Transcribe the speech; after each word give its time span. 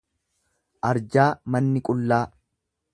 Arjaa 0.91 1.27
manni 1.57 1.85
qullaa. 1.91 2.23